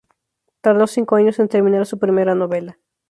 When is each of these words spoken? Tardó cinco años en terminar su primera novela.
Tardó 0.61 0.87
cinco 0.87 1.15
años 1.15 1.37
en 1.37 1.47
terminar 1.47 1.85
su 1.85 1.99
primera 1.99 2.33
novela. 2.33 2.79